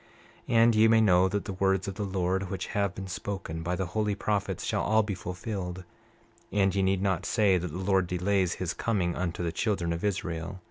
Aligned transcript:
29:2 0.49 0.53
And 0.55 0.73
ye 0.75 0.87
may 0.87 0.99
know 0.99 1.29
that 1.29 1.45
the 1.45 1.53
words 1.53 1.87
of 1.87 1.93
the 1.93 2.01
Lord, 2.03 2.49
which 2.49 2.65
have 2.73 2.95
been 2.95 3.05
spoken 3.05 3.61
by 3.61 3.75
the 3.75 3.85
holy 3.85 4.15
prophets, 4.15 4.63
shall 4.65 4.81
all 4.81 5.03
be 5.03 5.13
fulfilled; 5.13 5.83
and 6.51 6.73
ye 6.73 6.81
need 6.81 7.03
not 7.03 7.23
say 7.23 7.59
that 7.59 7.67
the 7.67 7.77
Lord 7.77 8.07
delays 8.07 8.53
his 8.53 8.73
coming 8.73 9.15
unto 9.15 9.43
the 9.43 9.51
children 9.51 9.93
of 9.93 10.03
Israel. 10.03 10.59